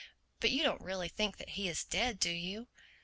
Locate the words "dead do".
1.83-2.31